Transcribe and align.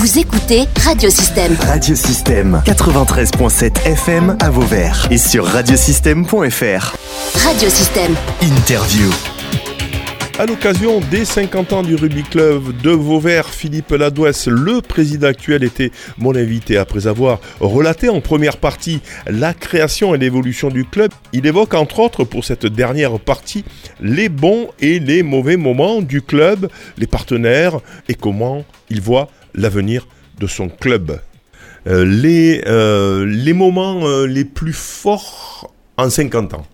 Vous 0.00 0.18
écoutez 0.18 0.62
Radiosystème. 0.82 1.54
Radiosystème 1.60 2.62
93.7 2.64 3.84
FM 3.84 4.34
à 4.40 4.48
Vauvert 4.48 5.06
et 5.10 5.18
sur 5.18 5.44
radiosystème.fr. 5.44 6.96
Radiosystème. 7.34 8.14
Interview. 8.40 9.10
À 10.38 10.46
l'occasion 10.46 11.00
des 11.10 11.26
50 11.26 11.74
ans 11.74 11.82
du 11.82 11.96
rugby 11.96 12.22
club 12.22 12.74
de 12.80 12.88
Vauvert, 12.88 13.50
Philippe 13.50 13.90
Ladouès, 13.90 14.46
le 14.46 14.80
président 14.80 15.26
actuel, 15.26 15.64
était 15.64 15.90
mon 16.16 16.34
invité. 16.34 16.78
Après 16.78 17.06
avoir 17.06 17.38
relaté 17.60 18.08
en 18.08 18.22
première 18.22 18.56
partie 18.56 19.02
la 19.26 19.52
création 19.52 20.14
et 20.14 20.18
l'évolution 20.18 20.70
du 20.70 20.86
club, 20.86 21.10
il 21.34 21.46
évoque 21.46 21.74
entre 21.74 21.98
autres 21.98 22.24
pour 22.24 22.46
cette 22.46 22.64
dernière 22.64 23.20
partie 23.20 23.66
les 24.00 24.30
bons 24.30 24.68
et 24.80 24.98
les 24.98 25.22
mauvais 25.22 25.58
moments 25.58 26.00
du 26.00 26.22
club, 26.22 26.70
les 26.96 27.06
partenaires 27.06 27.80
et 28.08 28.14
comment 28.14 28.64
il 28.88 29.02
voit 29.02 29.28
l'avenir 29.54 30.06
de 30.38 30.46
son 30.46 30.68
club. 30.68 31.20
Euh, 31.86 32.04
les, 32.04 32.62
euh, 32.66 33.24
les 33.24 33.52
moments 33.52 34.06
euh, 34.06 34.26
les 34.26 34.44
plus 34.44 34.74
forts 34.74 35.72
en 35.96 36.10
50 36.10 36.54
ans. 36.54 36.66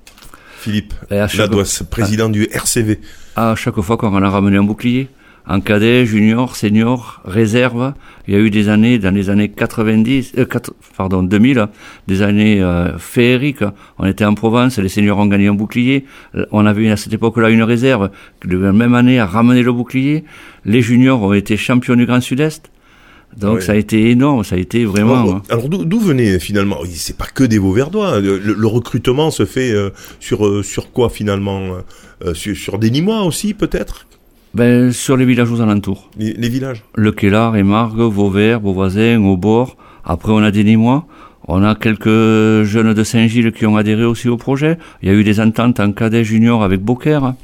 Philippe 0.58 0.94
à 1.10 1.28
Ladouès, 1.36 1.84
président 1.88 2.28
du 2.28 2.48
RCV. 2.50 3.00
À 3.36 3.54
chaque 3.54 3.80
fois 3.80 3.96
qu'on 3.96 4.20
a 4.20 4.28
ramené 4.28 4.56
un 4.56 4.64
bouclier, 4.64 5.08
en 5.48 5.60
cadet, 5.60 6.06
junior, 6.06 6.56
senior, 6.56 7.20
réserve, 7.24 7.92
il 8.27 8.34
y 8.34 8.37
a 8.37 8.41
eu 8.41 8.50
des 8.50 8.68
années, 8.68 8.98
dans 8.98 9.14
les 9.14 9.30
années 9.30 9.48
90, 9.48 10.32
euh, 10.38 10.45
quatre- 10.45 10.74
pardon, 10.96 11.23
2000, 11.23 11.68
des 12.09 12.23
années 12.23 12.60
euh, 12.62 12.98
féeriques. 12.98 13.62
On 13.98 14.06
était 14.06 14.24
en 14.24 14.34
Provence, 14.34 14.78
les 14.78 14.88
seniors 14.88 15.18
ont 15.18 15.27
gagné 15.27 15.46
un 15.46 15.54
bouclier. 15.54 16.04
On 16.51 16.66
avait 16.66 16.90
à 16.90 16.96
cette 16.96 17.12
époque-là 17.12 17.51
une 17.51 17.62
réserve 17.62 18.10
qui, 18.42 18.48
de 18.48 18.59
la 18.59 18.73
même 18.73 18.95
année, 18.95 19.18
a 19.20 19.27
ramené 19.27 19.62
le 19.62 19.73
bouclier. 19.73 20.24
Les 20.64 20.82
juniors 20.82 21.23
ont 21.23 21.32
été 21.32 21.56
champions 21.56 21.95
du 21.95 22.06
Grand 22.06 22.20
Sud-Est. 22.20 22.70
Donc 23.37 23.56
Ouais. 23.56 23.60
ça 23.60 23.73
a 23.73 23.76
été 23.76 24.10
énorme, 24.10 24.45
ça 24.45 24.54
a 24.54 24.59
été 24.59 24.84
vraiment... 24.84 25.20
Alors, 25.23 25.34
hein. 25.34 25.42
alors 25.51 25.68
d'où 25.68 26.01
venait 26.01 26.38
finalement? 26.38 26.79
C'est 26.88 27.16
pas 27.18 27.26
que 27.26 27.45
des 27.45 27.59
Vauverdois. 27.59 28.20
Le, 28.20 28.38
le 28.38 28.66
recrutement 28.66 29.30
se 29.30 29.45
fait 29.45 29.73
euh, 29.73 29.90
sur 30.20 30.46
euh, 30.46 30.63
sur 30.63 30.90
quoi 30.92 31.10
finalement? 31.10 31.60
Euh, 32.24 32.32
sur, 32.32 32.57
sur 32.57 32.79
des 32.79 32.90
Nîmois 32.90 33.24
aussi 33.24 33.52
peut-être? 33.52 34.05
Ben, 34.57 34.90
sur 34.90 35.18
les 35.18 35.26
villages 35.26 35.52
aux 35.52 35.60
alentours. 35.60 36.09
les, 36.16 36.32
les 36.32 36.49
villages. 36.49 36.82
Le 36.95 37.12
Kellar, 37.12 37.57
Émargues, 37.57 38.01
Vauvert, 38.01 38.59
Beauvoisin, 38.59 39.23
Aubord. 39.23 39.76
Après, 40.02 40.32
on 40.32 40.38
a 40.38 40.51
des 40.51 40.65
Nîmois. 40.65 41.04
On 41.46 41.63
a 41.63 41.74
quelques 41.74 42.65
jeunes 42.65 42.95
de 42.95 43.04
Saint-Gilles 43.04 43.52
qui 43.52 43.66
ont 43.66 43.76
adhéré 43.76 44.07
aussi 44.07 44.30
au 44.30 44.38
projet. 44.38 44.79
Il 45.02 45.10
y 45.10 45.13
a 45.13 45.15
eu 45.15 45.24
des 45.24 45.40
ententes 45.40 45.79
en 45.79 45.93
cadet 45.93 46.24
junior 46.24 46.63
avec 46.63 46.80
Beaucaire. 46.80 47.35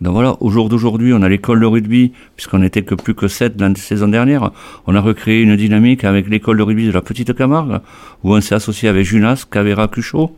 Donc 0.00 0.14
voilà, 0.14 0.38
au 0.40 0.48
jour 0.48 0.70
d'aujourd'hui, 0.70 1.12
on 1.12 1.20
a 1.20 1.28
l'école 1.28 1.60
de 1.60 1.66
rugby, 1.66 2.12
puisqu'on 2.36 2.60
n'était 2.60 2.84
que 2.84 2.94
plus 2.94 3.14
que 3.14 3.28
sept 3.28 3.60
la 3.60 3.74
saison 3.74 4.08
dernière. 4.08 4.50
On 4.86 4.94
a 4.94 5.00
recréé 5.02 5.42
une 5.42 5.56
dynamique 5.56 6.04
avec 6.04 6.26
l'école 6.26 6.56
de 6.56 6.62
rugby 6.62 6.86
de 6.86 6.92
la 6.92 7.02
Petite 7.02 7.34
Camargue, 7.34 7.80
où 8.24 8.34
on 8.34 8.40
s'est 8.40 8.54
associé 8.54 8.88
avec 8.88 9.04
Junas, 9.04 9.44
Cavera, 9.50 9.88
Cuchot. 9.88 10.34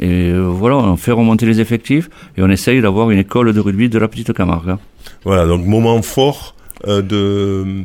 Et 0.00 0.30
euh, 0.30 0.48
voilà, 0.48 0.76
on 0.76 0.96
fait 0.96 1.12
remonter 1.12 1.44
les 1.46 1.60
effectifs 1.60 2.08
et 2.36 2.42
on 2.42 2.48
essaye 2.48 2.80
d'avoir 2.80 3.10
une 3.10 3.18
école 3.18 3.52
de 3.52 3.60
rugby 3.60 3.88
de 3.88 3.98
la 3.98 4.08
Petite 4.08 4.32
Camargue. 4.32 4.76
Voilà 5.24 5.46
donc 5.46 5.64
moment 5.66 6.00
fort 6.02 6.54
euh, 6.88 7.02
de, 7.02 7.84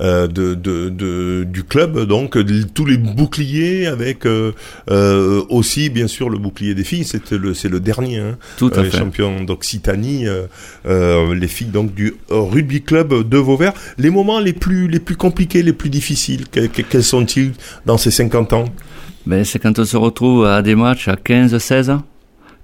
euh, 0.00 0.26
de, 0.26 0.54
de, 0.54 0.88
de- 0.88 1.44
du 1.44 1.62
club 1.62 2.00
donc 2.06 2.36
tous 2.74 2.84
les 2.86 2.96
boucliers 2.96 3.86
avec 3.86 4.26
euh, 4.26 4.52
aussi 5.50 5.90
bien 5.90 6.08
sûr 6.08 6.28
le 6.30 6.38
bouclier 6.38 6.74
des 6.74 6.82
filles 6.82 7.04
c'était 7.04 7.38
le 7.38 7.54
c'est 7.54 7.68
le 7.68 7.78
dernier 7.78 8.18
hein, 8.18 8.38
Tout 8.56 8.72
à 8.74 8.82
les 8.82 8.90
fait. 8.90 8.98
champions 8.98 9.44
d'Occitanie 9.44 10.24
les 10.84 11.48
filles 11.48 11.68
donc 11.68 11.94
du 11.94 12.14
rugby 12.30 12.82
club 12.82 13.28
de 13.28 13.36
Vauvert 13.38 13.74
les 13.98 14.10
moments 14.10 14.40
les 14.40 14.52
plus 14.54 14.88
les 14.88 14.98
plus 15.00 15.16
compliqués 15.16 15.62
les 15.62 15.72
plus 15.72 15.90
difficiles 15.90 16.48
que- 16.48 16.66
que- 16.66 16.82
quels 16.82 17.04
sont-ils 17.04 17.52
dans 17.86 17.98
ces 17.98 18.10
50 18.10 18.52
ans? 18.54 18.64
Ben, 19.26 19.44
c'est 19.44 19.58
quand 19.58 19.78
on 19.78 19.84
se 19.84 19.96
retrouve 19.96 20.46
à 20.46 20.62
des 20.62 20.74
matchs 20.74 21.08
à 21.08 21.16
15, 21.16 21.56
16, 21.56 21.92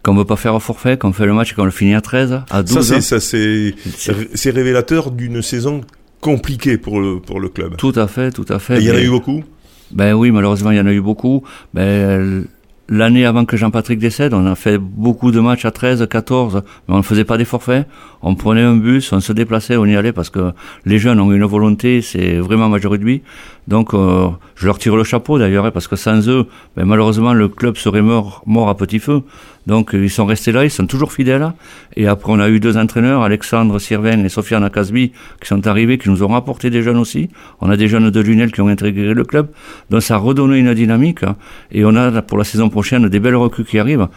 qu'on 0.03 0.15
veut 0.15 0.25
pas 0.25 0.37
faire 0.37 0.55
au 0.55 0.61
forfait, 0.61 0.97
qu'on 0.97 1.13
fait 1.13 1.27
le 1.27 1.35
match 1.35 1.53
et 1.53 1.55
qu'on 1.55 1.65
le 1.65 1.71
finit 1.71 1.95
à 1.95 2.01
13, 2.01 2.41
à 2.51 2.63
12. 2.63 3.01
Ça, 3.01 3.21
c'est, 3.21 4.51
révélateur 4.51 5.11
d'une 5.11 5.43
saison 5.43 5.83
compliquée 6.21 6.79
pour 6.79 7.01
le, 7.01 7.21
pour 7.21 7.41
le 7.41 7.49
club. 7.49 7.77
Tout 7.77 7.93
à 7.95 8.09
fait, 8.09 8.33
tout 8.33 8.47
à 8.49 8.59
fait. 8.59 8.79
Et 8.79 8.81
il 8.81 8.87
y 8.87 8.91
en 8.91 8.95
a 8.95 9.03
eu 9.03 9.11
beaucoup? 9.11 9.45
Ben 9.93 10.15
oui, 10.15 10.31
malheureusement, 10.31 10.71
il 10.71 10.77
y 10.77 10.81
en 10.81 10.87
a 10.87 10.93
eu 10.93 11.01
beaucoup. 11.01 11.45
Ben, 11.75 12.45
l'année 12.89 13.25
avant 13.25 13.45
que 13.45 13.57
Jean-Patrick 13.57 13.99
décède, 13.99 14.35
on 14.35 14.47
a 14.47 14.55
fait 14.55 14.79
beaucoup 14.79 15.31
de 15.31 15.41
matchs 15.41 15.65
à 15.65 15.71
13, 15.71 16.07
14, 16.09 16.63
mais 16.89 16.95
on 16.95 16.99
ne 16.99 17.03
faisait 17.03 17.25
pas 17.25 17.37
des 17.37 17.45
forfaits. 17.45 17.87
On 18.23 18.35
prenait 18.35 18.63
un 18.63 18.77
bus, 18.77 19.13
on 19.13 19.21
se 19.21 19.33
déplaçait, 19.33 19.77
on 19.77 19.85
y 19.85 19.97
allait 19.97 20.13
parce 20.13 20.31
que 20.31 20.53
les 20.85 20.99
jeunes 20.99 21.21
ont 21.21 21.33
une 21.33 21.45
volonté, 21.45 22.03
c'est 22.03 22.37
vraiment 22.37 22.69
match 22.69 22.83
de 22.83 22.89
rugby. 22.89 23.23
Donc, 23.69 23.93
euh, 23.93 24.29
je 24.57 24.65
leur 24.65 24.79
tire 24.79 24.97
le 24.97 25.05
chapeau 25.05 25.39
d'ailleurs, 25.39 25.67
hein, 25.67 25.71
parce 25.71 25.89
que 25.89 25.95
sans 25.95 26.27
eux, 26.27 26.47
ben, 26.75 26.87
malheureusement, 26.87 27.35
le 27.35 27.49
club 27.49 27.77
serait 27.77 28.01
mort, 28.01 28.43
mort 28.47 28.71
à 28.71 28.75
petit 28.75 28.99
feu. 28.99 29.21
Donc, 29.67 29.95
euh, 29.95 30.03
ils 30.03 30.11
sont 30.11 30.25
restés 30.25 30.53
là, 30.53 30.65
ils 30.65 30.71
sont 30.71 30.87
toujours 30.87 31.13
fidèles. 31.13 31.53
Et 31.95 32.07
après, 32.07 32.33
on 32.33 32.41
a 32.41 32.49
eu 32.49 32.61
deux 32.61 32.79
entraîneurs, 32.79 33.23
Alexandre 33.23 33.79
Sirven 33.79 34.25
et 34.25 34.31
Sofiane 34.31 34.65
Akasbi, 34.65 35.13
qui 35.43 35.49
sont 35.49 35.67
arrivés, 35.67 35.99
qui 35.99 36.09
nous 36.09 36.23
ont 36.23 36.29
rapporté 36.29 36.71
des 36.71 36.83
jeunes 36.83 36.97
aussi. 36.97 37.29
On 37.61 37.69
a 37.69 37.77
des 37.77 37.89
jeunes 37.89 38.09
de 38.09 38.21
Lunel 38.21 38.53
qui 38.53 38.63
ont 38.63 38.69
intégré 38.69 39.13
le 39.13 39.25
club. 39.25 39.51
Donc, 39.91 40.03
ça 40.03 40.15
a 40.15 40.19
redonné 40.19 40.59
une 40.59 40.73
dynamique. 40.73 41.23
hein. 41.23 41.37
Et 41.71 41.85
on 41.85 41.95
a, 41.95 42.23
pour 42.23 42.39
la 42.39 42.45
saison 42.45 42.71
prochaine, 42.71 43.07
des 43.11 43.21
belles 43.21 43.37
recrues 43.37 43.65
qui 43.65 43.79
arrivent. 43.79 44.09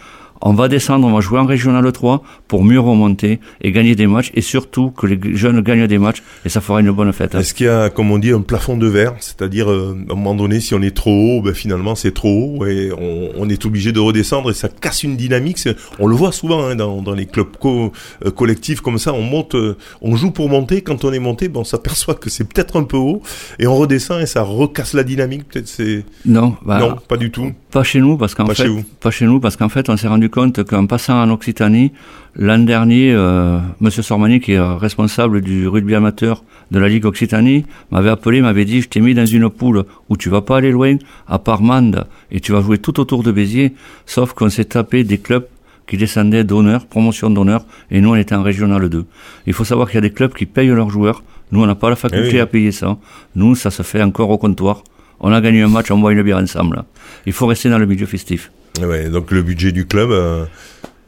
On 0.44 0.54
va 0.54 0.68
descendre, 0.68 1.08
on 1.08 1.12
va 1.14 1.22
jouer 1.22 1.40
en 1.40 1.46
Régional 1.46 1.90
3 1.92 2.24
pour 2.48 2.64
mieux 2.64 2.80
remonter 2.80 3.40
et 3.62 3.72
gagner 3.72 3.96
des 3.96 4.08
matchs. 4.08 4.32
Et 4.34 4.42
surtout, 4.42 4.90
que 4.92 5.06
les 5.08 5.20
jeunes 5.38 5.62
gagnent 5.62 5.88
des 5.88 5.98
matchs. 6.00 6.24
Et 6.46 6.50
ça 6.50 6.62
fera 6.62 6.80
une 6.82 6.92
bonne 6.92 7.14
fête. 7.14 7.36
hein. 7.36 7.40
Est-ce 7.40 7.54
qu'il 7.54 7.68
y 7.68 7.70
a, 7.70 7.90
comme 7.90 8.10
on 8.12 8.18
dit, 8.18 8.32
un 8.32 8.42
plafond 8.42 8.76
de 8.78 8.88
verre? 8.88 9.14
C'est-à-dire, 9.20 9.70
euh, 9.70 9.96
à 10.10 10.14
un 10.14 10.16
moment 10.16 10.34
donné, 10.36 10.60
si 10.60 10.74
on 10.74 10.82
est 10.82 10.96
trop 10.96 11.12
haut, 11.38 11.42
ben, 11.42 11.54
finalement, 11.54 11.94
c'est 11.96 12.12
trop 12.14 12.58
haut 12.60 12.66
et 12.66 12.92
on, 12.98 13.30
on 13.38 13.50
est 13.50 13.66
obligé 13.66 13.92
de 13.92 14.00
redescendre 14.00 14.50
et 14.50 14.54
ça 14.54 14.68
casse 14.70 15.04
une 15.04 15.16
dynamique. 15.16 15.60
On 16.00 16.08
le 16.08 16.16
voit 16.16 16.32
souvent 16.32 16.64
hein, 16.66 16.76
dans, 16.76 17.02
dans 17.02 17.14
les 17.14 17.26
clubs 17.28 17.56
co- 17.60 17.92
euh, 18.26 18.32
collectifs 18.32 18.82
comme 18.82 18.98
ça. 18.98 19.14
On 19.14 19.22
monte, 19.22 19.54
euh, 19.56 19.78
on 20.02 20.16
joue 20.16 20.32
pour 20.32 20.50
monter. 20.50 20.82
Quand 20.82 21.06
on 21.06 21.14
est 21.14 21.20
monté, 21.20 21.50
ben, 21.50 21.60
on 21.60 21.64
s'aperçoit 21.64 22.16
que 22.16 22.30
c'est 22.30 22.46
peut-être 22.52 22.78
un 22.80 22.84
peu 22.84 22.98
haut 22.98 23.22
et 23.60 23.68
on 23.68 23.76
redescend 23.76 24.20
et 24.22 24.26
ça 24.26 24.42
recasse 24.42 24.94
la 24.94 25.04
dynamique. 25.04 25.48
Peut-être 25.50 25.68
c'est... 25.68 26.04
Non, 26.26 26.56
bah, 26.66 26.80
non, 26.80 26.96
pas 27.08 27.18
du 27.18 27.30
tout. 27.30 27.52
Pas 27.70 27.84
chez 27.84 28.00
nous, 28.00 28.18
parce 28.18 28.34
qu'en 28.36 28.46
fait, 28.48 28.56
chez 28.56 28.68
vous. 28.68 28.84
pas 29.00 29.12
chez 29.12 29.26
nous, 29.26 29.40
parce 29.40 29.56
qu'en 29.56 29.70
fait, 29.70 29.88
on 29.90 29.96
s'est 29.96 30.08
rendu 30.08 30.30
compte 30.32 30.64
qu'en 30.64 30.88
passant 30.88 31.22
en 31.22 31.30
Occitanie, 31.30 31.92
l'an 32.36 32.60
dernier, 32.60 33.14
euh, 33.14 33.60
Monsieur 33.80 34.02
Sormani, 34.02 34.40
qui 34.40 34.54
est 34.54 34.60
responsable 34.60 35.42
du 35.42 35.68
rugby 35.68 35.94
amateur 35.94 36.44
de 36.72 36.80
la 36.80 36.88
Ligue 36.90 37.06
Occitanie, 37.06 37.66
m'avait 37.92 38.10
appelé, 38.10 38.42
m'avait 38.42 38.66
dit, 38.66 38.82
je 38.82 38.90
t'ai 38.90 39.02
mis 39.02 39.14
dans 39.14 39.26
une 39.26 39.50
poule 39.50 39.84
où 40.10 40.18
tu 40.18 40.30
vas 40.30 40.42
pas 40.42 40.58
aller 40.58 40.72
loin, 40.72 40.96
à 41.28 41.38
part 41.38 41.62
Mende, 41.62 42.08
et 42.32 42.40
tu 42.40 42.52
vas 42.54 42.62
jouer 42.62 42.80
tout 42.80 43.00
autour 43.00 43.22
de 43.24 43.32
Béziers, 43.32 43.74
sauf 44.06 44.34
qu'on 44.34 44.50
s'est 44.50 44.66
tapé 44.66 45.04
des 45.04 45.18
clubs 45.20 45.46
qui 45.88 45.98
descendaient 45.98 46.44
d'honneur, 46.46 46.86
promotion 46.86 47.30
d'honneur, 47.30 47.66
et 47.92 48.00
nous, 48.02 48.12
on 48.12 48.16
était 48.16 48.34
en 48.36 48.44
régional 48.44 48.88
2. 48.90 49.06
Il 49.48 49.54
faut 49.54 49.66
savoir 49.66 49.88
qu'il 49.90 49.96
y 49.96 49.98
a 49.98 50.02
des 50.02 50.12
clubs 50.14 50.34
qui 50.34 50.46
payent 50.46 50.70
leurs 50.70 50.90
joueurs. 50.90 51.22
Nous, 51.52 51.62
on 51.62 51.66
n'a 51.68 51.76
pas 51.76 51.90
la 51.90 51.98
faculté 51.98 52.30
Eh 52.30 52.34
oui. 52.36 52.40
à 52.40 52.46
payer 52.46 52.72
ça. 52.72 52.98
Nous, 53.36 53.56
ça 53.56 53.70
se 53.72 53.84
fait 53.84 54.02
encore 54.02 54.30
au 54.30 54.38
comptoir. 54.38 54.84
On 55.20 55.34
a 55.34 55.42
gagné 55.42 55.62
un 55.64 55.68
match, 55.68 55.92
on 55.92 55.98
boit 56.00 56.14
une 56.14 56.24
bière 56.24 56.38
ensemble. 56.38 56.84
Il 57.26 57.34
faut 57.34 57.46
rester 57.46 57.70
dans 57.70 57.78
le 57.78 57.86
milieu 57.86 58.06
festif. 58.06 58.52
Ouais, 58.82 59.10
donc 59.10 59.32
le 59.32 59.42
budget 59.44 59.72
du 59.72 59.86
club, 59.86 60.12
euh, 60.12 60.46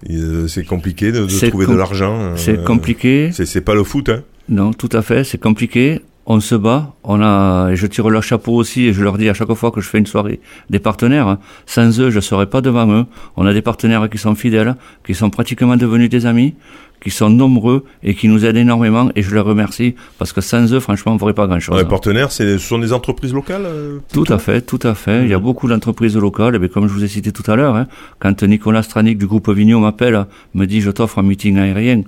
il- 0.07 0.45
c'est 0.47 0.63
compliqué 0.65 1.11
de, 1.11 1.25
trouver 1.49 1.65
com- 1.65 1.73
de 1.75 1.79
l'argent. 1.79 2.15
euh, 2.19 2.33
C'est 2.35 2.63
compliqué. 2.63 3.29
C'est, 3.31 3.45
c'est 3.45 3.61
pas 3.61 3.75
le 3.75 3.83
foot, 3.83 4.09
hein. 4.09 4.23
Non, 4.49 4.73
tout 4.73 4.89
à 4.91 5.01
fait, 5.01 5.23
c'est 5.23 5.39
compliqué. 5.39 6.01
On 6.25 6.39
se 6.39 6.55
bat. 6.55 6.93
On 7.03 7.21
a, 7.21 7.69
et 7.71 7.75
je 7.75 7.85
tire 7.87 8.09
leur 8.09 8.23
chapeau 8.23 8.53
aussi 8.53 8.85
et 8.85 8.93
je 8.93 9.03
leur 9.03 9.17
dis 9.17 9.27
à 9.29 9.33
chaque 9.33 9.53
fois 9.53 9.71
que 9.71 9.81
je 9.81 9.87
fais 9.89 9.97
une 9.99 10.05
soirée 10.05 10.39
des 10.69 10.79
partenaires. 10.79 11.27
hein, 11.27 11.39
Sans 11.65 11.99
eux, 11.99 12.09
je 12.11 12.19
serais 12.21 12.45
pas 12.45 12.61
devant 12.61 12.89
eux. 12.93 13.05
On 13.35 13.45
a 13.45 13.53
des 13.53 13.61
partenaires 13.61 14.09
qui 14.09 14.17
sont 14.17 14.33
fidèles, 14.35 14.75
qui 15.05 15.13
sont 15.15 15.29
pratiquement 15.29 15.75
devenus 15.75 16.09
des 16.09 16.25
amis, 16.25 16.55
qui 17.03 17.09
sont 17.11 17.29
nombreux 17.29 17.83
et 18.01 18.15
qui 18.15 18.29
nous 18.29 18.45
aident 18.45 18.55
énormément 18.57 19.09
et 19.15 19.21
je 19.21 19.33
les 19.35 19.41
remercie 19.41 19.93
parce 20.17 20.31
que 20.31 20.39
sans 20.41 20.73
eux, 20.73 20.79
franchement, 20.79 21.11
on 21.11 21.15
ne 21.15 21.19
ferait 21.19 21.33
pas 21.33 21.47
grand 21.47 21.59
chose. 21.59 21.77
Les 21.77 21.85
partenaires, 21.87 22.31
ce 22.31 22.57
sont 22.57 22.79
des 22.79 22.93
entreprises 22.93 23.33
locales 23.33 23.63
euh, 23.65 23.97
Tout 24.13 24.25
à 24.29 24.37
fait, 24.39 24.61
tout 24.61 24.79
à 24.83 24.95
fait. 24.95 25.23
Il 25.23 25.29
y 25.29 25.33
a 25.33 25.39
beaucoup 25.39 25.67
d'entreprises 25.67 26.15
locales. 26.17 26.55
Et 26.55 26.59
bien, 26.59 26.69
comme 26.69 26.87
je 26.87 26.93
vous 26.93 27.03
ai 27.03 27.07
cité 27.09 27.31
tout 27.33 27.49
à 27.51 27.55
l'heure, 27.57 27.75
hein, 27.75 27.87
quand 28.19 28.41
Nicolas 28.43 28.83
Stranik 28.83 29.17
du 29.17 29.27
groupe 29.27 29.49
Vignon 29.49 29.81
m'appelle, 29.81 30.25
me 30.53 30.65
dit 30.65 30.79
je 30.81 30.91
t'offre 30.91 31.19
un 31.19 31.23
meeting 31.23 31.57
aérien, 31.57 32.03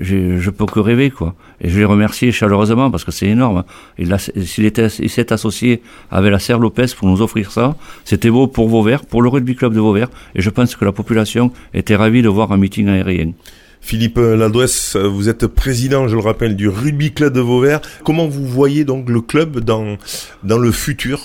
j'ai- 0.00 0.38
je 0.38 0.50
peux 0.50 0.66
que 0.66 0.80
rêver 0.80 1.10
quoi. 1.10 1.34
Et 1.60 1.68
je 1.68 1.78
les 1.78 1.84
remercie 1.84 2.32
chaleureusement 2.32 2.90
parce 2.90 3.04
que 3.04 3.10
c'est 3.10 3.26
énorme. 3.26 3.64
Il, 3.98 4.16
s'il 4.18 4.64
était, 4.64 4.86
il 5.00 5.10
s'est 5.10 5.32
associé 5.32 5.82
avec 6.10 6.30
la 6.32 6.38
Serre 6.38 6.58
Lopez 6.58 6.86
pour 6.96 7.08
nous 7.08 7.20
offrir 7.20 7.50
ça. 7.50 7.76
C'était 8.04 8.30
beau 8.30 8.46
pour 8.46 8.68
Vauvert, 8.68 9.04
pour 9.04 9.20
le 9.22 9.28
rugby 9.28 9.54
club 9.56 9.74
de 9.74 9.80
Vauvert. 9.80 10.08
Et 10.34 10.40
je 10.40 10.48
pense 10.50 10.74
que 10.74 10.84
la 10.84 10.92
population 10.92 11.52
était 11.74 11.96
ravie 11.96 12.22
de 12.22 12.28
voir 12.28 12.50
un 12.52 12.56
meeting 12.56 12.88
aérien. 12.88 13.32
Philippe 13.80 14.18
Ladouès, 14.18 14.96
vous 14.96 15.28
êtes 15.28 15.46
président, 15.46 16.08
je 16.08 16.14
le 16.14 16.20
rappelle, 16.20 16.56
du 16.56 16.68
Rugby 16.68 17.12
Club 17.12 17.32
de 17.32 17.40
Vauvert. 17.40 17.80
Comment 18.04 18.26
vous 18.26 18.46
voyez 18.46 18.84
donc 18.84 19.08
le 19.08 19.20
club 19.20 19.60
dans, 19.60 19.96
dans 20.42 20.58
le 20.58 20.72
futur? 20.72 21.20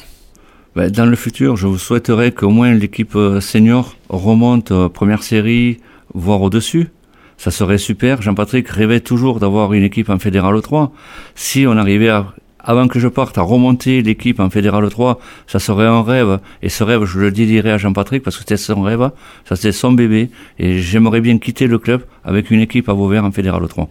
Ben, 0.76 0.90
dans 0.90 1.06
le 1.06 1.16
futur, 1.16 1.56
je 1.56 1.68
vous 1.68 1.78
souhaiterais 1.78 2.32
qu'au 2.32 2.50
moins 2.50 2.74
l'équipe 2.74 3.16
euh, 3.16 3.40
senior 3.40 3.96
remonte 4.10 4.72
euh, 4.72 4.90
première 4.90 5.22
série, 5.22 5.78
voire 6.16 6.42
au-dessus. 6.42 6.90
Ça 7.38 7.52
serait 7.52 7.78
super. 7.78 8.24
Jean-Patrick 8.24 8.68
rêvait 8.70 9.00
toujours 9.00 9.40
d'avoir 9.40 9.74
une 9.74 9.84
équipe 9.84 10.10
en 10.10 10.18
fédéral 10.18 10.60
3. 10.60 10.92
Si 11.36 11.66
on 11.68 11.78
arrivait 11.78 12.10
à, 12.10 12.34
avant 12.63 12.88
que 12.88 13.00
je 13.00 13.07
parte 13.07 13.38
à 13.38 13.42
remonter 13.42 14.01
l'équipe 14.01 14.39
en 14.39 14.50
Fédéral 14.50 14.89
3, 14.89 15.19
ça 15.48 15.60
serait 15.60 15.86
un 15.86 16.01
rêve. 16.01 16.39
Et 16.62 16.69
ce 16.69 16.83
rêve, 16.83 17.06
je 17.06 17.19
le 17.19 17.31
dédierai 17.31 17.71
à 17.71 17.77
Jean-Patrick 17.77 18.24
parce 18.24 18.38
que 18.38 18.42
c'était 18.42 18.57
son 18.57 18.81
rêve, 18.81 19.12
ça 19.45 19.56
c'était 19.56 19.71
son 19.71 19.92
bébé. 19.92 20.30
Et 20.60 20.80
j'aimerais 20.80 21.21
bien 21.21 21.38
quitter 21.38 21.68
le 21.68 21.77
club 21.77 22.04
avec 22.24 22.51
une 22.51 22.62
équipe 22.62 22.89
à 22.89 22.94
Vauvert 22.94 23.25
en 23.25 23.31
Fédéral 23.31 23.68
3. 23.68 23.89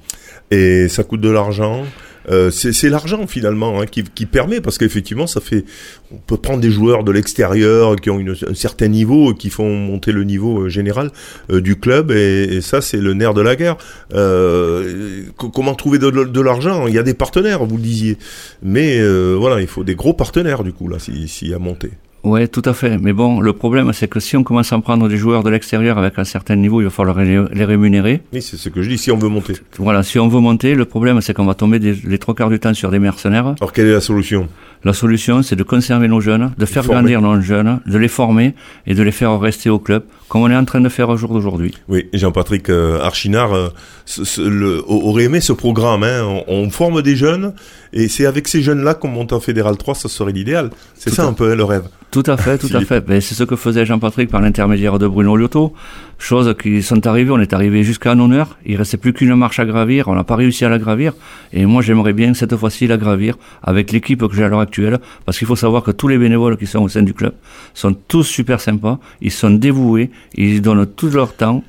Et 0.51 0.89
ça 0.89 1.05
coûte 1.05 1.21
de 1.21 1.31
l'argent? 1.31 1.83
Euh, 2.29 2.51
c'est 2.51 2.89
l'argent 2.89 3.27
finalement 3.27 3.81
hein, 3.81 3.87
qui, 3.87 4.27
permet 4.27 4.61
parce 4.61 4.79
qu'effectivement 4.79 5.27
ça 5.27 5.41
fait 5.41 5.65
on 6.13 6.17
peut 6.17 6.37
prendre 6.37 6.61
des 6.61 6.71
joueurs 6.71 7.05
de 7.05 7.11
l'extérieur 7.11 7.97
qui 7.97 8.11
ont 8.11 8.19
un 8.21 8.55
certain 8.55 8.89
niveau 8.89 9.35
qui 9.35 9.51
font 9.51 9.75
monter 9.75 10.13
le 10.13 10.25
niveau 10.25 10.63
euh, 10.63 10.69
général 10.69 11.11
euh, 11.51 11.61
du 11.61 11.77
club 11.77 12.11
et, 12.13 12.45
et 12.45 12.61
ça 12.61 12.81
c'est 12.81 12.99
le 12.99 13.15
nerf 13.15 13.35
de 13.35 13.43
la 13.43 13.57
guerre. 13.57 13.77
Comment 14.11 15.75
trouver 15.75 15.99
de, 15.99 16.41
l'argent? 16.41 16.87
Il 16.87 16.95
y 16.95 16.99
a 16.99 17.03
des 17.03 17.15
partenaires 17.15 17.65
vous 17.65 17.77
le 17.77 17.83
disiez. 17.83 18.19
Mais 18.63 19.03
voilà 19.35 19.61
il 19.61 19.67
faut 19.67 19.85
des 19.85 19.95
gros 19.95 20.15
partenaires 20.15 20.63
du 20.63 20.73
coup 20.73 20.89
là 20.89 20.99
s'il 20.99 21.29
si, 21.29 21.47
si 21.47 21.55
a 21.55 21.59
monté 21.59 21.91
oui, 22.25 22.49
tout 22.49 22.63
à 22.65 22.73
fait. 22.73 22.99
Mais 22.99 23.13
bon, 23.13 23.41
le 23.41 23.53
problème, 23.53 23.93
c'est 23.93 24.07
que 24.07 24.21
si 24.21 24.37
on 24.37 24.45
commence 24.45 24.73
à 24.73 24.79
prendre 24.79 25.09
des 25.09 25.17
joueurs 25.17 25.43
de 25.43 25.51
l'extérieur 25.51 25.99
avec 25.99 26.19
un 26.19 26.25
certain 26.25 26.55
niveau, 26.55 26.81
il 26.81 26.85
va 26.85 26.91
falloir 26.91 27.19
les 27.19 27.65
rémunérer. 27.65 28.23
Oui, 28.33 28.41
c'est 28.41 28.57
ce 28.57 28.69
que 28.69 28.81
je 28.81 28.89
dis, 28.89 28.99
si 28.99 29.11
on 29.11 29.17
veut 29.17 29.29
monter. 29.29 29.55
Voilà, 29.79 30.05
si 30.05 30.19
on 30.21 30.29
veut 30.29 30.41
monter, 30.41 30.75
le 30.75 30.85
problème, 30.85 31.21
c'est 31.21 31.35
qu'on 31.35 31.45
va 31.45 31.55
tomber 31.55 31.81
des, 31.81 31.95
les 32.05 32.19
trois 32.19 32.35
quarts 32.35 32.51
du 32.51 32.61
temps 32.61 32.75
sur 32.75 32.91
des 32.91 33.01
mercenaires. 33.01 33.55
Alors, 33.61 33.73
quelle 33.73 33.87
est 33.87 33.93
la 33.93 34.01
solution? 34.01 34.49
La 34.85 34.93
solution, 34.93 35.43
c'est 35.43 35.55
de 35.55 35.63
conserver 35.63 36.09
nos 36.09 36.21
jeunes, 36.21 36.53
de 36.59 36.67
faire 36.67 36.85
grandir 36.85 37.21
nos 37.21 37.41
jeunes, 37.41 37.81
de 37.87 37.99
les 37.99 38.09
former 38.09 38.55
et 38.87 38.95
de 38.95 39.03
les 39.03 39.13
faire 39.13 39.39
rester 39.39 39.71
au 39.71 39.79
club, 39.79 40.03
comme 40.29 40.43
on 40.43 40.51
est 40.51 40.57
en 40.57 40.65
train 40.65 40.81
de 40.81 40.89
faire 40.89 41.09
au 41.09 41.17
jour 41.17 41.33
d'aujourd'hui. 41.33 41.73
Oui, 41.89 42.09
Jean-Patrick 42.13 42.69
euh, 42.69 43.01
Archinard 43.01 43.53
euh, 43.53 43.69
ce, 44.07 44.25
ce, 44.25 44.41
le, 44.41 44.83
aurait 44.89 45.25
aimé 45.25 45.41
ce 45.41 45.53
programme. 45.53 46.03
Hein. 46.03 46.23
On, 46.49 46.65
on, 46.65 46.71
forme 46.71 47.01
des 47.03 47.15
jeunes 47.15 47.55
et 47.93 48.09
c'est 48.09 48.27
avec 48.27 48.49
ces 48.49 48.61
jeunes-là 48.61 48.95
qu'on 48.95 49.09
monte 49.09 49.33
en 49.33 49.41
Fédéral 49.41 49.77
3, 49.77 49.95
ça 49.95 50.09
serait 50.09 50.33
l'idéal. 50.33 50.71
C'est 50.97 51.11
ça 51.11 51.27
un 51.27 51.33
peu 51.33 51.53
hein, 51.53 51.55
le 51.55 51.65
rêve. 51.65 51.85
Tout 52.13 52.23
à 52.27 52.37
fait, 52.37 52.59
tout 52.59 52.69
à 52.77 52.83
fait. 52.83 53.01
Ben, 53.01 53.23
c'est 53.23 53.35
ce 53.35 53.43
que 53.43 53.57
faisait 53.57 53.87
Jean-Patrick 53.87 54.29
par 54.29 54.43
l'intermédiaire 54.43 54.99
de 54.99 55.09
Bruno 55.09 55.35
Liotto. 55.35 55.73
Choses 56.19 56.55
qui 56.61 56.83
sont 56.83 57.07
arrivées, 57.07 57.31
on 57.31 57.41
est 57.41 57.55
arrivé 57.55 57.85
jusqu'à 57.85 58.13
un 58.13 58.21
honneur. 58.21 58.59
Il 58.67 58.77
restait 58.77 58.99
plus 58.99 59.15
qu'une 59.15 59.35
marche 59.35 59.59
à 59.61 59.65
gravir, 59.65 60.09
on 60.09 60.15
n'a 60.15 60.23
pas 60.23 60.37
réussi 60.37 60.67
à 60.67 60.69
la 60.69 60.79
gravir. 60.79 61.15
Et 61.55 61.65
moi, 61.65 61.81
j'aimerais 61.81 62.13
bien 62.13 62.35
cette 62.35 62.55
fois-ci 62.55 62.87
la 62.87 62.99
gravir 62.99 63.39
avec 63.63 63.93
l'équipe 63.93 64.29
que 64.29 64.37
j'ai 64.37 64.45
à 64.45 64.49
l'heure 64.49 64.61
actuelle, 64.61 64.99
parce 65.25 65.39
qu'il 65.39 65.47
faut 65.47 65.57
savoir 65.57 65.83
que 65.83 65.91
tous 65.91 66.07
les 66.07 66.19
bénévoles 66.19 66.59
qui 66.59 66.67
sont 66.67 66.81
au 66.81 66.89
sein 66.91 67.03
du 67.03 67.15
club 67.15 67.33
sont 67.73 67.95
tous 67.95 68.25
super 68.25 68.61
sympas, 68.61 68.99
ils 69.23 69.31
sont 69.31 69.49
dévoués, 69.51 70.11
ils 70.35 70.61
donnent 70.61 70.85
tout 70.85 71.09
leur 71.09 71.35
temps. 71.35 71.65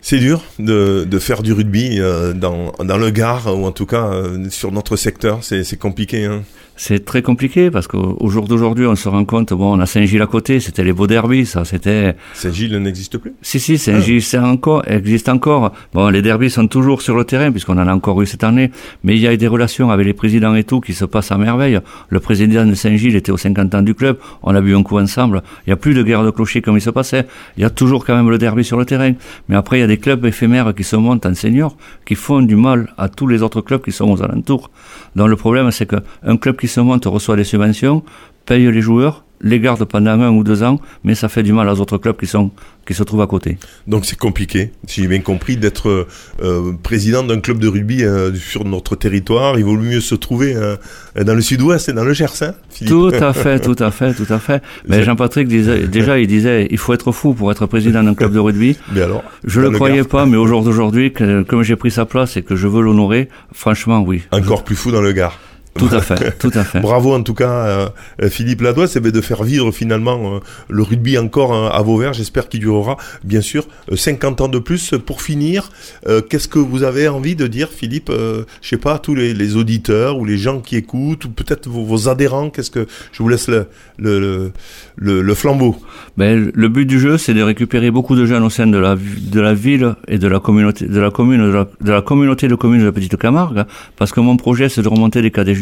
C'est 0.00 0.18
dur 0.18 0.42
de, 0.58 1.04
de, 1.04 1.18
faire 1.18 1.42
du 1.42 1.52
rugby 1.52 1.98
euh, 1.98 2.32
dans, 2.32 2.72
dans 2.84 2.98
le 2.98 3.10
Gard, 3.10 3.46
ou 3.46 3.66
en 3.66 3.72
tout 3.72 3.86
cas 3.86 4.06
euh, 4.06 4.48
sur 4.48 4.72
notre 4.72 4.96
secteur, 4.96 5.40
c'est 5.42 5.78
compliqué. 5.78 6.24
Hein 6.24 6.42
c'est 6.78 7.04
très 7.04 7.22
compliqué 7.22 7.70
parce 7.70 7.88
qu'au 7.88 8.28
jour 8.28 8.46
d'aujourd'hui, 8.46 8.86
on 8.86 8.94
se 8.94 9.08
rend 9.08 9.24
compte, 9.24 9.52
bon, 9.52 9.76
on 9.76 9.80
a 9.80 9.86
Saint-Gilles 9.86 10.22
à 10.22 10.26
côté, 10.26 10.60
c'était 10.60 10.84
les 10.84 10.92
beaux 10.92 11.08
derbys, 11.08 11.44
ça, 11.44 11.64
c'était. 11.64 12.14
Saint-Gilles 12.34 12.76
n'existe 12.78 13.18
plus? 13.18 13.32
Si, 13.42 13.58
si, 13.58 13.78
Saint-Gilles 13.78 14.22
ah. 14.34 14.46
encore, 14.46 14.88
existe 14.88 15.28
encore. 15.28 15.72
Bon, 15.92 16.08
les 16.08 16.22
derbys 16.22 16.50
sont 16.50 16.68
toujours 16.68 17.02
sur 17.02 17.16
le 17.16 17.24
terrain, 17.24 17.50
puisqu'on 17.50 17.76
en 17.78 17.88
a 17.88 17.92
encore 17.92 18.22
eu 18.22 18.26
cette 18.26 18.44
année, 18.44 18.70
mais 19.02 19.16
il 19.16 19.20
y 19.20 19.26
a 19.26 19.36
des 19.36 19.48
relations 19.48 19.90
avec 19.90 20.06
les 20.06 20.14
présidents 20.14 20.54
et 20.54 20.62
tout 20.62 20.80
qui 20.80 20.94
se 20.94 21.04
passent 21.04 21.32
à 21.32 21.36
merveille. 21.36 21.80
Le 22.10 22.20
président 22.20 22.64
de 22.64 22.74
Saint-Gilles 22.74 23.16
était 23.16 23.32
aux 23.32 23.36
50 23.36 23.74
ans 23.74 23.82
du 23.82 23.94
club, 23.94 24.16
on 24.44 24.54
a 24.54 24.60
bu 24.60 24.76
un 24.76 24.84
coup 24.84 24.98
ensemble, 24.98 25.42
il 25.66 25.70
n'y 25.70 25.72
a 25.72 25.76
plus 25.76 25.94
de 25.94 26.02
guerre 26.04 26.22
de 26.22 26.30
clocher 26.30 26.62
comme 26.62 26.76
il 26.76 26.80
se 26.80 26.90
passait, 26.90 27.26
il 27.56 27.62
y 27.62 27.66
a 27.66 27.70
toujours 27.70 28.04
quand 28.04 28.14
même 28.14 28.30
le 28.30 28.38
derby 28.38 28.62
sur 28.62 28.78
le 28.78 28.84
terrain. 28.84 29.12
Mais 29.48 29.56
après, 29.56 29.78
il 29.78 29.80
y 29.80 29.84
a 29.84 29.87
des 29.88 29.98
clubs 29.98 30.24
éphémères 30.24 30.72
qui 30.74 30.84
se 30.84 30.96
montent 30.96 31.26
en 31.26 31.34
senior, 31.34 31.76
qui 32.06 32.14
font 32.14 32.42
du 32.42 32.54
mal 32.54 32.94
à 32.96 33.08
tous 33.08 33.26
les 33.26 33.42
autres 33.42 33.60
clubs 33.60 33.82
qui 33.82 33.92
sont 33.92 34.08
aux 34.08 34.22
alentours. 34.22 34.70
Donc 35.16 35.28
le 35.28 35.36
problème, 35.36 35.70
c'est 35.72 35.86
qu'un 35.86 36.36
club 36.36 36.56
qui 36.56 36.68
se 36.68 36.80
monte 36.80 37.06
reçoit 37.06 37.36
des 37.36 37.44
subventions, 37.44 38.04
paye 38.46 38.70
les 38.70 38.80
joueurs, 38.80 39.24
les 39.40 39.60
garde 39.60 39.84
pendant 39.84 40.10
un 40.10 40.30
ou 40.30 40.44
deux 40.44 40.62
ans, 40.62 40.80
mais 41.04 41.14
ça 41.14 41.28
fait 41.28 41.42
du 41.42 41.52
mal 41.52 41.68
aux 41.68 41.80
autres 41.80 41.98
clubs 41.98 42.16
qui 42.16 42.26
sont 42.26 42.50
qui 42.88 42.94
se 42.94 43.02
trouvent 43.02 43.20
à 43.20 43.26
côté. 43.26 43.58
Donc 43.86 44.06
c'est 44.06 44.16
compliqué, 44.16 44.70
si 44.86 45.02
j'ai 45.02 45.08
bien 45.08 45.20
compris, 45.20 45.58
d'être 45.58 46.06
euh, 46.42 46.72
président 46.82 47.22
d'un 47.22 47.38
club 47.38 47.58
de 47.58 47.68
rugby 47.68 48.02
euh, 48.02 48.34
sur 48.34 48.64
notre 48.64 48.96
territoire. 48.96 49.58
Il 49.58 49.66
vaut 49.66 49.76
mieux 49.76 50.00
se 50.00 50.14
trouver 50.14 50.56
euh, 50.56 50.76
dans 51.22 51.34
le 51.34 51.42
sud-ouest 51.42 51.90
et 51.90 51.92
dans 51.92 52.04
le 52.04 52.14
Gers, 52.14 52.42
hein, 52.42 52.54
Tout 52.86 53.12
à 53.12 53.32
fait, 53.34 53.60
tout 53.60 53.76
à 53.78 53.90
fait, 53.90 54.14
tout 54.14 54.32
à 54.32 54.38
fait. 54.38 54.62
Mais 54.88 55.02
Jean-Patrick 55.02 55.48
disait, 55.48 55.86
déjà, 55.86 56.18
il 56.18 56.26
disait, 56.26 56.66
il 56.70 56.78
faut 56.78 56.94
être 56.94 57.12
fou 57.12 57.34
pour 57.34 57.52
être 57.52 57.66
président 57.66 58.02
d'un 58.02 58.14
club 58.14 58.32
de 58.32 58.38
rugby. 58.38 58.78
Mais 58.94 59.02
alors 59.02 59.22
Je 59.44 59.60
le 59.60 59.70
croyais 59.70 60.04
pas, 60.04 60.24
mais 60.24 60.38
au 60.38 60.46
jour 60.46 60.64
d'aujourd'hui, 60.64 61.12
comme 61.12 61.62
j'ai 61.62 61.76
pris 61.76 61.90
sa 61.90 62.06
place 62.06 62.38
et 62.38 62.42
que 62.42 62.56
je 62.56 62.66
veux 62.66 62.80
l'honorer, 62.80 63.28
franchement, 63.52 64.00
oui. 64.00 64.22
Encore 64.32 64.64
plus 64.64 64.76
fou 64.76 64.90
dans 64.92 65.02
le 65.02 65.12
Gard. 65.12 65.38
Tout 65.78 65.88
à 65.92 66.00
fait, 66.00 66.38
tout 66.38 66.50
à 66.54 66.64
fait. 66.64 66.80
Bravo 66.80 67.14
en 67.14 67.22
tout 67.22 67.34
cas 67.34 67.90
euh, 68.20 68.28
Philippe 68.28 68.60
Ladois, 68.60 68.86
c'est 68.86 69.00
de 69.00 69.20
faire 69.20 69.42
vivre 69.42 69.70
finalement 69.72 70.36
euh, 70.36 70.38
le 70.68 70.82
rugby 70.82 71.18
encore 71.18 71.52
hein, 71.52 71.70
à 71.72 71.82
Vauvert. 71.82 72.12
J'espère 72.12 72.48
qu'il 72.48 72.60
durera 72.60 72.96
bien 73.24 73.40
sûr 73.40 73.66
50 73.94 74.40
ans 74.40 74.48
de 74.48 74.58
plus. 74.58 74.94
Pour 75.04 75.22
finir, 75.22 75.70
euh, 76.06 76.20
qu'est-ce 76.20 76.48
que 76.48 76.58
vous 76.58 76.82
avez 76.82 77.08
envie 77.08 77.36
de 77.36 77.46
dire 77.46 77.68
Philippe 77.68 78.10
euh, 78.10 78.44
Je 78.62 78.68
sais 78.68 78.76
pas, 78.76 78.94
à 78.94 78.98
tous 78.98 79.14
les, 79.14 79.34
les, 79.34 79.56
auditeurs 79.56 80.18
ou 80.18 80.24
les 80.24 80.38
gens 80.38 80.60
qui 80.60 80.76
écoutent 80.76 81.24
ou 81.24 81.30
peut-être 81.30 81.68
vos, 81.68 81.84
vos, 81.84 82.08
adhérents. 82.08 82.50
Qu'est-ce 82.50 82.70
que 82.70 82.86
je 83.12 83.22
vous 83.22 83.28
laisse 83.28 83.48
le, 83.48 83.66
le, 83.98 84.52
le, 84.96 85.22
le 85.22 85.34
flambeau 85.34 85.76
ben, 86.16 86.50
Le 86.54 86.68
but 86.68 86.86
du 86.86 87.00
jeu, 87.00 87.18
c'est 87.18 87.34
de 87.34 87.42
récupérer 87.42 87.90
beaucoup 87.90 88.16
de 88.16 88.26
jeunes 88.26 88.44
au 88.44 88.50
sein 88.50 88.66
de 88.66 88.78
la, 88.78 88.96
de 88.96 89.40
la 89.40 89.54
ville 89.54 89.94
et 90.06 90.18
de 90.18 90.28
la 90.28 90.40
communauté 90.40 90.86
de 90.86 91.00
la 91.00 91.10
commune 91.10 91.40
de 91.40 91.52
la, 91.52 91.68
de 91.80 91.92
la 91.92 92.02
communauté 92.02 92.48
de 92.48 92.54
communes 92.54 92.80
de 92.80 92.86
la 92.86 92.92
Petite 92.92 93.16
Camargue, 93.16 93.64
parce 93.96 94.12
que 94.12 94.20
mon 94.20 94.36
projet, 94.36 94.68
c'est 94.68 94.82
de 94.82 94.88
remonter 94.88 95.22
les 95.22 95.30
cadets 95.30 95.54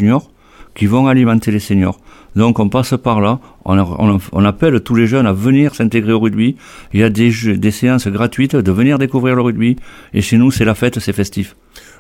qui 0.75 0.87
vont 0.87 1.07
alimenter 1.09 1.51
les 1.51 1.59
seniors. 1.59 1.99
Donc 2.37 2.59
on 2.59 2.69
passe 2.69 2.95
par 3.03 3.21
là, 3.21 3.41
on, 3.65 4.45
appelle 4.45 4.81
tous 4.81 4.95
les 4.95 5.07
jeunes 5.07 5.27
à 5.27 5.33
venir 5.33 5.75
s'intégrer 5.75 6.13
au 6.13 6.21
rugby. 6.21 6.57
Il 6.93 7.01
y 7.01 7.03
a 7.03 7.09
des, 7.09 7.31
jeux, 7.31 7.57
des 7.57 7.71
séances 7.71 8.07
gratuites 8.09 8.55
de 8.55 8.73
venir 8.73 8.99
découvrir 8.99 9.35
le 9.35 9.43
rugby. 9.43 9.77
Et 10.13 10.21
chez 10.21 10.37
nous, 10.37 10.51
c'est 10.51 10.67
la 10.67 10.75
fête, 10.75 10.99
c'est 11.01 11.15
festif. 11.15 11.57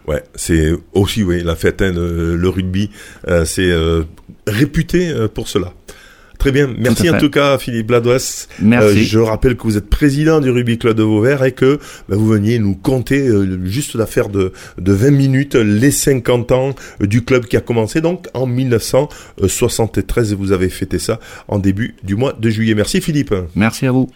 Ouais, 0.06 0.22
c'est 0.34 0.72
aussi 0.92 1.24
oui 1.24 1.42
la 1.42 1.56
fête, 1.56 1.82
hein, 1.82 1.90
le, 1.92 2.36
le, 2.36 2.48
rugby, 2.48 2.90
euh, 3.26 3.44
c'est 3.44 3.68
euh, 3.68 4.04
réputé 4.46 5.08
euh, 5.08 5.26
pour 5.26 5.48
cela. 5.48 5.72
Très 6.46 6.52
bien. 6.52 6.72
Merci 6.78 7.10
en 7.10 7.18
tout 7.18 7.28
cas, 7.28 7.58
Philippe 7.58 7.88
Bladois. 7.88 8.18
Merci. 8.60 8.98
Euh, 8.98 9.02
je 9.02 9.18
rappelle 9.18 9.56
que 9.56 9.64
vous 9.64 9.76
êtes 9.76 9.90
président 9.90 10.40
du 10.40 10.48
Rugby 10.48 10.78
Club 10.78 10.96
de 10.96 11.02
Vauvert 11.02 11.42
et 11.42 11.50
que 11.50 11.80
bah, 12.08 12.14
vous 12.14 12.28
veniez 12.28 12.60
nous 12.60 12.76
compter 12.76 13.26
euh, 13.26 13.58
juste 13.64 13.96
l'affaire 13.96 14.28
de, 14.28 14.52
de 14.78 14.92
20 14.92 15.10
minutes, 15.10 15.56
les 15.56 15.90
50 15.90 16.52
ans 16.52 16.76
du 17.00 17.24
club 17.24 17.46
qui 17.46 17.56
a 17.56 17.60
commencé 17.60 18.00
donc 18.00 18.28
en 18.32 18.46
1973 18.46 20.30
et 20.30 20.36
vous 20.36 20.52
avez 20.52 20.68
fêté 20.68 21.00
ça 21.00 21.18
en 21.48 21.58
début 21.58 21.96
du 22.04 22.14
mois 22.14 22.32
de 22.32 22.48
juillet. 22.48 22.76
Merci 22.76 23.00
Philippe. 23.00 23.34
Merci 23.56 23.88
à 23.88 23.90
vous. 23.90 24.08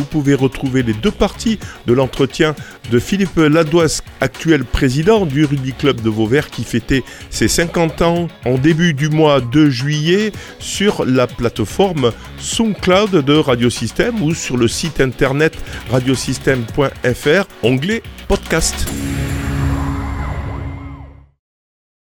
Vous 0.00 0.06
pouvez 0.06 0.32
retrouver 0.34 0.82
les 0.82 0.94
deux 0.94 1.10
parties 1.10 1.58
de 1.86 1.92
l'entretien 1.92 2.54
de 2.90 2.98
Philippe 2.98 3.36
Ladoise, 3.36 4.02
actuel 4.22 4.64
président 4.64 5.26
du 5.26 5.44
Rugby 5.44 5.74
Club 5.74 6.00
de 6.00 6.08
Vauvert 6.08 6.48
qui 6.48 6.64
fêtait 6.64 7.04
ses 7.28 7.48
50 7.48 8.00
ans 8.00 8.28
en 8.46 8.56
début 8.56 8.94
du 8.94 9.10
mois 9.10 9.42
de 9.42 9.68
juillet 9.68 10.32
sur 10.58 11.04
la 11.04 11.26
plateforme 11.26 12.12
SoundCloud 12.38 13.10
de 13.10 13.34
Radiosystème 13.34 14.22
ou 14.22 14.32
sur 14.32 14.56
le 14.56 14.68
site 14.68 15.02
internet 15.02 15.52
radiosystème.fr, 15.90 17.44
onglet 17.62 18.02
podcast. 18.26 18.86